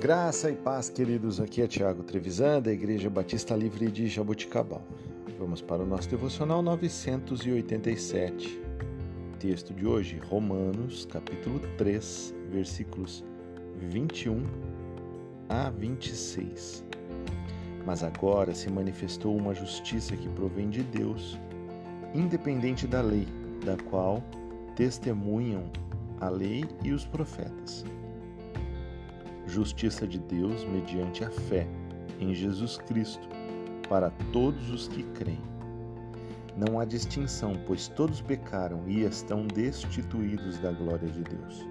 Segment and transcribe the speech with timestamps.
[0.00, 1.42] Graça e paz, queridos.
[1.42, 4.80] Aqui é Tiago Trevisan, da Igreja Batista Livre de Jaboticabal.
[5.38, 8.58] Vamos para o nosso devocional 987.
[9.38, 13.22] Texto de hoje, Romanos, capítulo 3, versículos
[13.76, 14.42] 21
[15.50, 16.82] a 26.
[17.84, 21.38] Mas agora se manifestou uma justiça que provém de Deus,
[22.14, 23.28] independente da lei,
[23.66, 24.24] da qual
[24.74, 25.70] testemunham
[26.22, 27.84] a lei e os profetas
[29.50, 31.66] justiça de Deus mediante a fé
[32.20, 33.28] em Jesus Cristo
[33.88, 35.42] para todos os que creem.
[36.56, 41.66] Não há distinção, pois todos pecaram e estão destituídos da glória de Deus.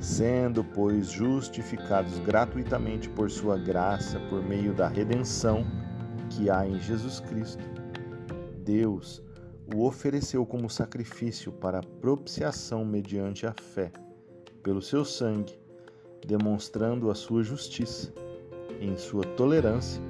[0.00, 5.66] Sendo, pois, justificados gratuitamente por Sua graça, por meio da redenção
[6.30, 7.64] que há em Jesus Cristo,
[8.64, 9.22] Deus
[9.74, 13.90] o ofereceu como sacrifício para propiciação mediante a fé,
[14.62, 15.58] pelo seu sangue
[16.28, 18.12] demonstrando a sua justiça.
[18.80, 20.00] Em sua tolerância,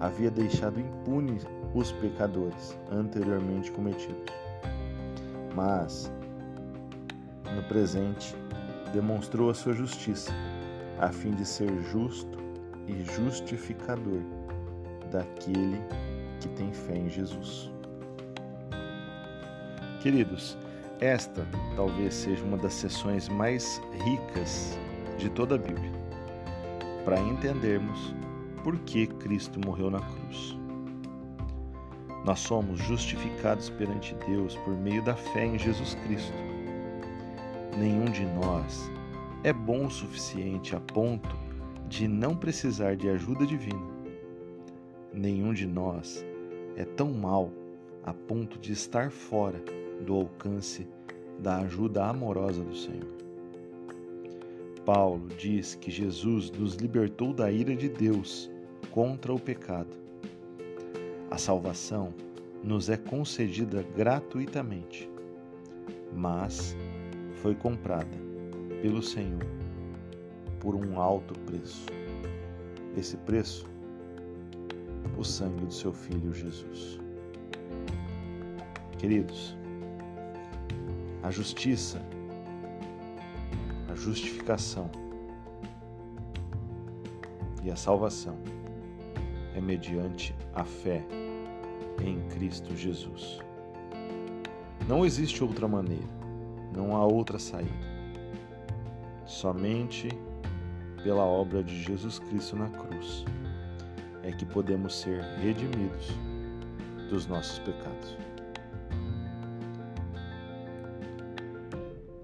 [0.00, 4.34] havia deixado impunes os pecadores anteriormente cometidos.
[5.54, 6.12] Mas,
[7.54, 8.34] no presente,
[8.92, 10.32] demonstrou a sua justiça,
[10.98, 12.36] a fim de ser justo
[12.88, 14.20] e justificador
[15.12, 15.80] daquele
[16.40, 17.70] que tem fé em Jesus.
[20.02, 20.58] Queridos,
[20.98, 24.76] esta talvez seja uma das sessões mais ricas
[25.20, 25.92] de toda a Bíblia,
[27.04, 28.14] para entendermos
[28.64, 30.58] por que Cristo morreu na cruz.
[32.24, 36.36] Nós somos justificados perante Deus por meio da fé em Jesus Cristo.
[37.78, 38.90] Nenhum de nós
[39.42, 41.34] é bom o suficiente a ponto
[41.88, 43.80] de não precisar de ajuda divina.
[45.12, 46.24] Nenhum de nós
[46.76, 47.50] é tão mal
[48.04, 49.62] a ponto de estar fora
[50.04, 50.86] do alcance
[51.38, 53.29] da ajuda amorosa do Senhor.
[54.92, 58.50] Paulo diz que Jesus nos libertou da ira de Deus
[58.90, 59.96] contra o pecado.
[61.30, 62.12] A salvação
[62.64, 65.08] nos é concedida gratuitamente,
[66.12, 66.76] mas
[67.34, 68.18] foi comprada
[68.82, 69.46] pelo Senhor
[70.58, 71.86] por um alto preço.
[72.96, 73.70] Esse preço,
[75.16, 76.98] o sangue do seu filho Jesus.
[78.98, 79.56] Queridos,
[81.22, 82.04] a justiça
[83.90, 84.88] a justificação
[87.62, 88.38] e a salvação
[89.54, 91.04] é mediante a fé
[92.00, 93.40] em Cristo Jesus.
[94.88, 96.08] Não existe outra maneira,
[96.74, 97.90] não há outra saída.
[99.26, 100.08] Somente
[101.02, 103.24] pela obra de Jesus Cristo na cruz
[104.22, 106.08] é que podemos ser redimidos
[107.08, 108.16] dos nossos pecados.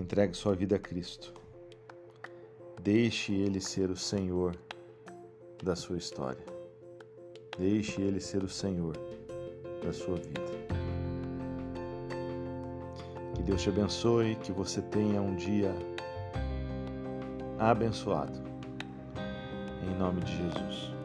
[0.00, 1.40] Entregue sua vida a Cristo.
[2.82, 4.56] Deixe Ele ser o Senhor
[5.62, 6.44] da sua história.
[7.58, 8.96] Deixe Ele ser o Senhor
[9.84, 10.40] da sua vida.
[13.34, 15.74] Que Deus te abençoe, que você tenha um dia
[17.58, 18.40] abençoado.
[19.82, 20.99] Em nome de Jesus.